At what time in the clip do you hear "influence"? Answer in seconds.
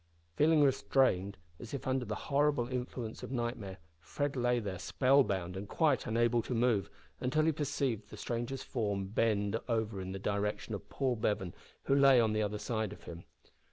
2.67-3.21